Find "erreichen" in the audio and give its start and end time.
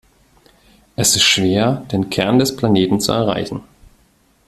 3.11-3.61